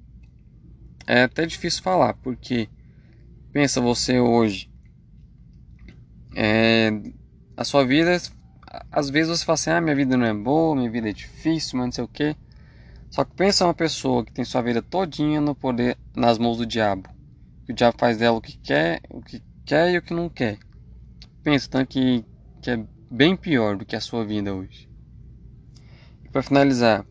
é 1.06 1.22
até 1.22 1.46
difícil 1.46 1.82
falar, 1.82 2.14
porque 2.14 2.68
pensa 3.52 3.80
você 3.80 4.20
hoje, 4.20 4.70
é, 6.34 6.90
a 7.56 7.64
sua 7.64 7.84
vida, 7.84 8.20
às 8.90 9.10
vezes 9.10 9.38
você 9.38 9.44
fala 9.44 9.54
assim, 9.54 9.70
ah, 9.70 9.80
minha 9.80 9.94
vida 9.94 10.16
não 10.16 10.26
é 10.26 10.34
boa, 10.34 10.74
minha 10.74 10.90
vida 10.90 11.10
é 11.10 11.12
difícil, 11.12 11.78
mas 11.78 11.86
não 11.86 11.92
sei 11.92 12.04
o 12.04 12.08
que. 12.08 12.36
Só 13.10 13.24
que 13.24 13.32
pensa 13.34 13.64
uma 13.64 13.74
pessoa 13.74 14.24
que 14.24 14.32
tem 14.32 14.44
sua 14.44 14.62
vida 14.62 14.82
todinha 14.82 15.40
no 15.40 15.54
poder, 15.54 15.96
nas 16.14 16.38
mãos 16.38 16.58
do 16.58 16.66
diabo. 16.66 17.08
O 17.68 17.72
diabo 17.72 17.96
faz 17.98 18.18
dela 18.18 18.36
o 18.36 18.40
que 18.40 18.56
quer, 18.58 19.00
o 19.08 19.20
que 19.20 19.42
quer 19.64 19.92
e 19.92 19.98
o 19.98 20.02
que 20.02 20.14
não 20.14 20.28
quer. 20.28 20.58
Pensa 21.42 21.66
então 21.66 21.86
que, 21.86 22.24
que 22.60 22.70
é 22.70 22.84
bem 23.10 23.36
pior 23.36 23.76
do 23.76 23.84
que 23.84 23.96
a 23.96 24.00
sua 24.00 24.24
vida 24.24 24.54
hoje. 24.54 24.88
E 26.24 26.28
para 26.28 26.42
finalizar, 26.42 27.04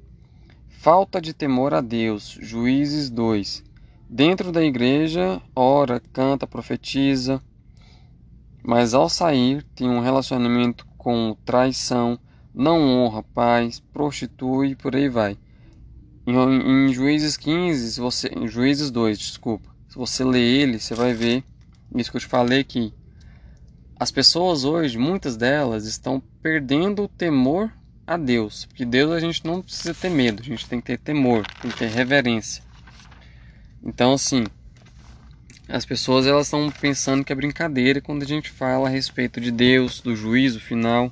falta 0.67 1.22
de 1.22 1.34
temor 1.34 1.74
a 1.74 1.81
Deus, 1.81 2.38
Juízes 2.41 3.10
2. 3.10 3.63
Dentro 4.10 4.51
da 4.51 4.63
igreja, 4.63 5.41
ora, 5.55 6.00
canta, 6.13 6.45
profetiza, 6.45 7.41
mas 8.63 8.93
ao 8.93 9.10
sair 9.10 9.63
tem 9.75 9.89
um 9.89 10.00
relacionamento 10.00 10.86
com 11.05 11.38
traição, 11.45 12.19
não 12.51 12.81
honra 12.81 13.21
pais, 13.21 13.79
prostitui 13.79 14.69
e 14.69 14.75
por 14.75 14.95
aí 14.95 15.07
vai. 15.07 15.38
Em, 16.25 16.33
em 16.33 16.91
Juízes 16.91 17.38
15, 17.38 17.91
se 17.91 18.01
você, 18.01 18.27
em 18.29 18.47
Juízes 18.47 18.89
2, 18.89 19.19
desculpa, 19.19 19.69
se 19.88 19.95
você 19.95 20.24
ler 20.24 20.41
ele, 20.41 20.79
você 20.79 20.95
vai 20.95 21.13
ver 21.13 21.43
isso 21.93 22.09
que 22.09 22.17
eu 22.17 22.21
te 22.21 22.25
falei 22.25 22.63
que 22.63 22.91
as 24.00 24.09
pessoas 24.09 24.63
hoje, 24.63 24.97
muitas 24.97 25.38
delas, 25.38 25.85
estão 25.85 26.19
perdendo 26.41 27.03
o 27.03 27.07
temor 27.07 27.71
a 28.07 28.17
Deus. 28.17 28.65
Porque 28.65 28.83
Deus 28.83 29.12
a 29.12 29.19
gente 29.19 29.45
não 29.45 29.62
precisa 29.62 29.93
ter 29.93 30.09
medo, 30.09 30.41
a 30.41 30.45
gente 30.45 30.67
tem 30.67 30.81
que 30.81 30.88
ter 30.88 30.97
temor, 30.97 31.45
tem 31.62 31.69
que 31.69 31.77
ter 31.77 31.89
reverência. 31.91 32.63
Então, 33.83 34.13
assim, 34.13 34.43
as 35.67 35.86
pessoas 35.86 36.27
elas 36.27 36.48
estão 36.48 36.69
pensando 36.69 37.24
que 37.24 37.34
é 37.34 37.36
brincadeira 37.36 38.00
quando 38.00 38.24
a 38.24 38.27
gente 38.27 38.50
fala 38.50 38.88
a 38.88 38.91
respeito 38.91 39.41
de 39.41 39.51
Deus, 39.51 40.00
do 40.00 40.15
juízo 40.15 40.60
final. 40.60 41.12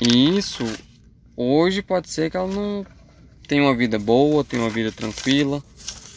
E 0.00 0.36
isso, 0.36 0.64
hoje 1.36 1.82
pode 1.82 2.10
ser 2.10 2.30
que 2.30 2.36
ela 2.36 2.52
não 2.52 2.86
tenha 3.46 3.62
uma 3.62 3.74
vida 3.74 3.98
boa, 3.98 4.44
tenha 4.44 4.62
uma 4.62 4.70
vida 4.70 4.90
tranquila, 4.90 5.62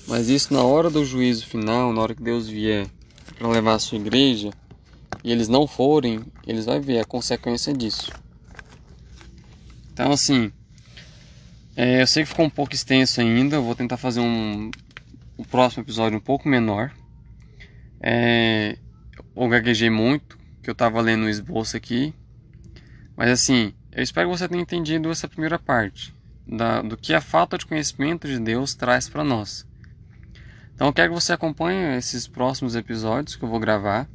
mas 0.07 0.29
isso 0.29 0.53
na 0.53 0.63
hora 0.63 0.89
do 0.89 1.03
juízo 1.03 1.45
final, 1.45 1.91
na 1.91 2.01
hora 2.01 2.15
que 2.15 2.23
Deus 2.23 2.47
vier 2.47 2.87
para 3.37 3.49
levar 3.49 3.73
a 3.73 3.79
sua 3.79 3.97
igreja, 3.97 4.51
e 5.23 5.31
eles 5.31 5.47
não 5.47 5.67
forem, 5.67 6.23
eles 6.47 6.65
vão 6.65 6.81
ver 6.81 6.99
a 6.99 7.05
consequência 7.05 7.73
disso. 7.73 8.11
Então, 9.91 10.11
assim, 10.11 10.51
é, 11.75 12.01
eu 12.01 12.07
sei 12.07 12.23
que 12.23 12.29
ficou 12.29 12.45
um 12.45 12.49
pouco 12.49 12.73
extenso 12.73 13.19
ainda, 13.19 13.59
vou 13.59 13.75
tentar 13.75 13.97
fazer 13.97 14.21
um, 14.21 14.71
o 15.37 15.45
próximo 15.45 15.83
episódio 15.83 16.17
um 16.17 16.21
pouco 16.21 16.47
menor. 16.47 16.91
É, 17.99 18.77
eu 19.35 19.47
gaguejei 19.49 19.89
muito, 19.89 20.37
que 20.61 20.69
eu 20.69 20.73
estava 20.73 21.01
lendo 21.01 21.23
o 21.25 21.29
esboço 21.29 21.75
aqui. 21.75 22.13
Mas 23.15 23.29
assim, 23.29 23.73
eu 23.91 24.03
espero 24.03 24.29
que 24.29 24.37
você 24.37 24.47
tenha 24.47 24.61
entendido 24.61 25.09
essa 25.09 25.27
primeira 25.27 25.57
parte 25.57 26.13
da, 26.47 26.81
do 26.81 26.97
que 26.97 27.13
a 27.13 27.21
falta 27.21 27.57
de 27.57 27.65
conhecimento 27.65 28.27
de 28.27 28.39
Deus 28.39 28.75
traz 28.75 29.09
para 29.09 29.23
nós. 29.23 29.65
Então 30.73 30.87
eu 30.87 30.93
quero 30.93 31.13
que 31.13 31.21
você 31.21 31.33
acompanhe 31.33 31.97
esses 31.97 32.27
próximos 32.27 32.75
episódios 32.75 33.35
que 33.35 33.43
eu 33.43 33.49
vou 33.49 33.59
gravar. 33.59 34.09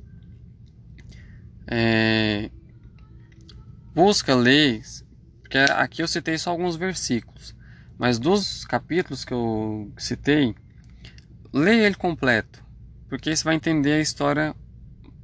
É, 1.67 2.51
busca 3.95 4.35
ler, 4.35 4.83
porque 5.41 5.59
aqui 5.59 6.03
eu 6.03 6.09
citei 6.09 6.37
só 6.37 6.51
alguns 6.51 6.77
versículos, 6.77 7.55
mas 7.99 8.19
dos 8.19 8.65
capítulos 8.65 9.25
que 9.25 9.33
eu 9.33 9.91
citei, 9.97 10.55
leia 11.53 11.87
ele 11.87 11.95
completo, 11.95 12.65
porque 13.09 13.35
você 13.35 13.45
vai 13.45 13.55
entender 13.55 13.93
a 13.93 14.01
história 14.01 14.55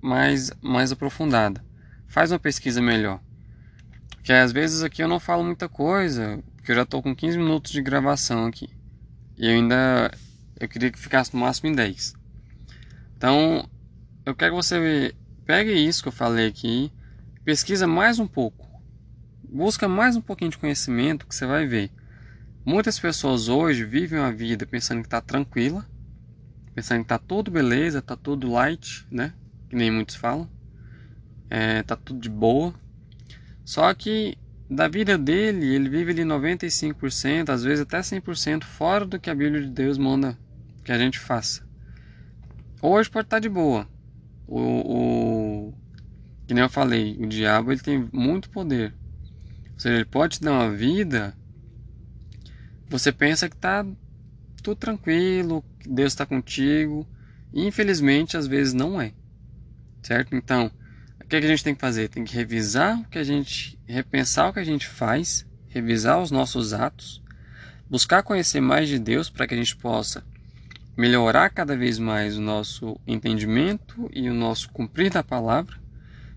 mais, 0.00 0.52
mais 0.60 0.92
aprofundada. 0.92 1.64
Faz 2.08 2.30
uma 2.32 2.38
pesquisa 2.38 2.80
melhor. 2.80 3.20
Porque 4.10 4.32
às 4.32 4.52
vezes 4.52 4.82
aqui 4.82 5.02
eu 5.02 5.08
não 5.08 5.20
falo 5.20 5.44
muita 5.44 5.68
coisa, 5.68 6.42
porque 6.56 6.72
eu 6.72 6.76
já 6.76 6.82
estou 6.82 7.02
com 7.02 7.14
15 7.14 7.38
minutos 7.38 7.72
de 7.72 7.82
gravação 7.82 8.46
aqui. 8.46 8.68
E 9.36 9.46
eu 9.46 9.52
ainda 9.52 10.10
eu 10.58 10.68
queria 10.68 10.90
que 10.90 10.98
ficasse 10.98 11.34
no 11.34 11.40
máximo 11.40 11.68
em 11.68 11.74
10. 11.74 12.14
Então, 13.16 13.68
eu 14.24 14.34
quero 14.34 14.52
que 14.52 14.62
você 14.62 15.14
pegue 15.44 15.72
isso 15.72 16.02
que 16.02 16.08
eu 16.08 16.12
falei 16.12 16.48
aqui, 16.48 16.90
pesquisa 17.44 17.86
mais 17.86 18.18
um 18.18 18.26
pouco. 18.26 18.66
Busca 19.48 19.86
mais 19.86 20.16
um 20.16 20.20
pouquinho 20.20 20.50
de 20.50 20.58
conhecimento 20.58 21.26
que 21.26 21.34
você 21.34 21.46
vai 21.46 21.66
ver. 21.66 21.90
Muitas 22.64 22.98
pessoas 22.98 23.48
hoje 23.48 23.84
vivem 23.84 24.18
a 24.18 24.30
vida 24.30 24.66
pensando 24.66 25.00
que 25.00 25.06
está 25.06 25.20
tranquila, 25.20 25.86
pensando 26.76 26.98
que 26.98 27.04
está 27.06 27.18
tudo 27.18 27.50
beleza, 27.50 28.00
está 28.00 28.14
tudo 28.14 28.52
light, 28.52 29.06
né? 29.10 29.32
Que 29.70 29.74
nem 29.74 29.90
muitos 29.90 30.14
falam. 30.14 30.46
É, 31.48 31.82
tá 31.82 31.96
tudo 31.96 32.20
de 32.20 32.28
boa. 32.28 32.74
Só 33.64 33.92
que 33.94 34.36
da 34.68 34.86
vida 34.86 35.16
dele, 35.16 35.74
ele 35.74 35.88
vive 35.88 36.10
ali 36.10 36.22
95%, 36.22 37.48
às 37.48 37.64
vezes 37.64 37.80
até 37.80 37.98
100% 38.00 38.64
fora 38.64 39.06
do 39.06 39.18
que 39.18 39.30
a 39.30 39.34
Bíblia 39.34 39.62
de 39.62 39.70
Deus 39.70 39.96
manda 39.96 40.38
que 40.84 40.92
a 40.92 40.98
gente 40.98 41.18
faça. 41.18 41.66
Hoje 42.82 43.08
pode 43.08 43.26
estar 43.26 43.36
tá 43.36 43.40
de 43.40 43.48
boa. 43.48 43.88
O, 44.46 44.60
o 45.70 45.74
que 46.46 46.52
nem 46.52 46.62
eu 46.62 46.68
falei, 46.68 47.16
o 47.18 47.26
diabo 47.26 47.72
ele 47.72 47.80
tem 47.80 48.06
muito 48.12 48.50
poder. 48.50 48.92
Ou 49.72 49.80
seja, 49.80 49.94
ele 49.94 50.04
pode 50.04 50.38
te 50.38 50.44
dar 50.44 50.52
uma 50.52 50.70
vida. 50.70 51.34
Você 52.90 53.10
pensa 53.10 53.48
que 53.48 53.56
tá 53.56 53.84
tudo 54.62 54.76
tranquilo, 54.76 55.64
Deus 55.88 56.12
está 56.12 56.26
contigo. 56.26 57.06
E 57.52 57.66
infelizmente 57.66 58.36
às 58.36 58.46
vezes 58.46 58.72
não 58.72 59.00
é. 59.00 59.12
Certo? 60.02 60.34
Então, 60.34 60.70
o 61.20 61.28
que, 61.28 61.36
é 61.36 61.40
que 61.40 61.46
a 61.46 61.48
gente 61.48 61.64
tem 61.64 61.74
que 61.74 61.80
fazer? 61.80 62.08
Tem 62.08 62.24
que 62.24 62.34
revisar 62.34 63.00
o 63.00 63.04
que 63.08 63.18
a 63.18 63.24
gente, 63.24 63.78
repensar 63.86 64.48
o 64.48 64.52
que 64.52 64.60
a 64.60 64.64
gente 64.64 64.86
faz, 64.86 65.44
revisar 65.66 66.22
os 66.22 66.30
nossos 66.30 66.72
atos, 66.72 67.20
buscar 67.90 68.22
conhecer 68.22 68.60
mais 68.60 68.88
de 68.88 68.98
Deus 68.98 69.28
para 69.28 69.46
que 69.46 69.54
a 69.54 69.56
gente 69.56 69.76
possa 69.76 70.24
melhorar 70.96 71.50
cada 71.50 71.76
vez 71.76 71.98
mais 71.98 72.38
o 72.38 72.40
nosso 72.40 72.98
entendimento 73.06 74.08
e 74.14 74.30
o 74.30 74.34
nosso 74.34 74.70
cumprir 74.70 75.10
da 75.10 75.22
palavra, 75.22 75.76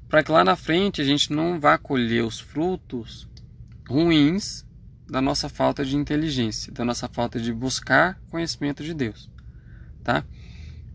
para 0.09 0.23
que 0.23 0.31
lá 0.31 0.43
na 0.43 0.55
frente 0.55 1.01
a 1.01 1.05
gente 1.05 1.31
não 1.31 1.59
vá 1.59 1.77
colher 1.77 2.25
os 2.25 2.39
frutos 2.39 3.27
ruins 3.87 4.65
da 5.07 5.21
nossa 5.21 5.47
falta 5.47 5.85
de 5.85 5.95
inteligência, 5.95 6.73
da 6.73 6.83
nossa 6.83 7.07
falta 7.07 7.39
de 7.39 7.53
buscar 7.53 8.19
conhecimento 8.29 8.83
de 8.83 8.93
Deus, 8.93 9.29
tá? 10.09 10.25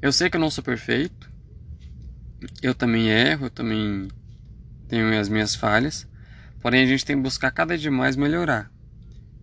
Eu 0.02 0.12
sei 0.12 0.28
que 0.28 0.36
eu 0.36 0.40
não 0.40 0.50
sou 0.50 0.64
perfeito, 0.64 1.30
eu 2.60 2.74
também 2.74 3.08
erro, 3.08 3.46
eu 3.46 3.50
também 3.50 4.08
tenho 4.88 5.18
as 5.18 5.28
minhas 5.28 5.54
falhas, 5.54 6.06
porém 6.60 6.82
a 6.82 6.86
gente 6.86 7.04
tem 7.04 7.16
que 7.16 7.22
buscar 7.22 7.52
cada 7.52 7.78
dia 7.78 7.92
mais 7.92 8.16
melhorar. 8.16 8.70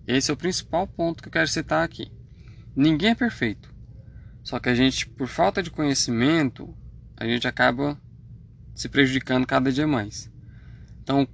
Esse 0.06 0.30
é 0.30 0.34
o 0.34 0.38
principal 0.38 0.86
ponto 0.86 1.24
que 1.24 1.30
eu 1.30 1.32
quero 1.32 1.48
citar 1.48 1.86
aqui. 1.86 2.12
Ninguém 2.76 3.12
é 3.12 3.16
perfeito. 3.16 3.74
Só 4.44 4.60
que 4.60 4.68
a 4.68 4.76
gente, 4.76 5.08
por 5.08 5.28
falta 5.28 5.64
de 5.64 5.72
conhecimento, 5.72 6.76
a 7.16 7.26
gente 7.26 7.48
acaba 7.48 7.98
se 8.76 8.90
prejudicando 8.90 9.48
cada 9.48 9.72
dia 9.72 9.88
mais. 9.88 10.30
Então, 11.02 11.26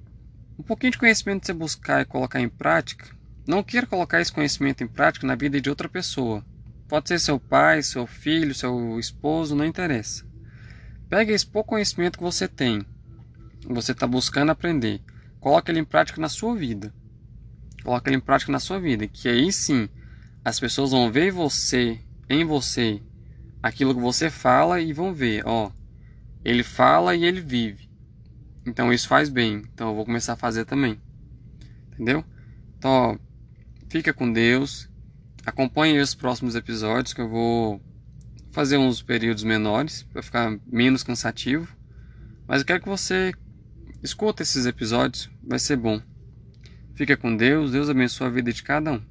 um 0.60 0.64
pouquinho 0.64 0.92
de 0.92 0.98
conhecimento 1.00 1.46
você 1.46 1.54
buscar 1.54 2.02
e 2.02 2.06
colocar 2.06 2.40
em 2.40 2.50
prática, 2.50 3.08
não 3.48 3.64
queira 3.64 3.88
colocar 3.88 4.22
esse 4.22 4.32
conhecimento 4.32 4.84
em 4.84 4.88
prática 4.88 5.26
na 5.26 5.36
vida 5.36 5.60
de 5.60 5.70
outra 5.70 5.90
pessoa. 5.90 6.46
Pode 6.88 7.10
ser 7.10 7.20
seu 7.20 7.40
pai, 7.40 7.82
seu 7.84 8.08
filho, 8.08 8.56
seu 8.56 9.00
esposo, 9.00 9.56
não 9.56 9.66
interessa. 9.66 10.26
Pega 11.10 11.34
esse 11.34 11.46
pouco 11.46 11.72
conhecimento 11.72 12.18
que 12.18 12.24
você 12.24 12.48
tem, 12.48 12.86
você 13.68 13.92
está 13.92 14.08
buscando 14.08 14.52
aprender, 14.52 15.02
coloque 15.40 15.72
ele 15.72 15.80
em 15.80 15.86
prática 15.86 16.20
na 16.22 16.30
sua 16.30 16.56
vida. 16.56 16.94
Coloque 17.84 18.10
ele 18.10 18.18
em 18.18 18.22
prática 18.22 18.52
na 18.52 18.60
sua 18.60 18.80
vida, 18.80 19.08
que 19.08 19.30
aí 19.30 19.52
sim 19.52 19.88
as 20.44 20.60
pessoas 20.60 20.92
vão 20.92 21.12
ver 21.12 21.32
você, 21.32 22.00
em 22.30 22.44
você, 22.44 23.02
aquilo 23.62 23.94
que 23.94 24.02
você 24.02 24.30
fala 24.30 24.82
e 24.82 24.92
vão 24.94 25.14
ver, 25.14 25.44
ó, 25.46 25.72
ele 26.44 26.64
fala 26.64 27.16
e 27.16 27.24
ele 27.26 27.42
vive. 27.42 27.90
Então 28.66 28.92
isso 28.92 29.08
faz 29.08 29.30
bem. 29.30 29.64
Então 29.74 29.90
eu 29.90 29.96
vou 29.96 30.06
começar 30.06 30.34
a 30.34 30.38
fazer 30.38 30.66
também. 30.66 31.02
Entendeu? 31.94 32.24
Então, 32.78 32.92
ó, 32.92 33.18
fica 33.90 34.14
com 34.14 34.32
Deus. 34.32 34.90
Acompanhe 35.48 35.98
os 36.02 36.14
próximos 36.14 36.56
episódios 36.56 37.14
que 37.14 37.22
eu 37.22 37.30
vou 37.30 37.82
fazer 38.52 38.76
uns 38.76 39.02
períodos 39.02 39.46
menores 39.46 40.04
para 40.04 40.22
ficar 40.22 40.60
menos 40.68 41.04
cansativo. 41.04 41.74
Mas 42.46 42.60
eu 42.60 42.66
quero 42.66 42.82
que 42.82 42.90
você 42.90 43.32
escuta 44.04 44.44
esses 44.44 44.66
episódios, 44.66 45.30
vai 45.42 45.58
ser 45.58 45.78
bom. 45.78 46.02
Fica 46.96 47.16
com 47.16 47.34
Deus, 47.34 47.72
Deus 47.72 47.90
abençoe 47.90 48.28
a 48.28 48.30
vida 48.30 48.52
de 48.52 48.62
cada 48.62 48.92
um. 48.92 49.02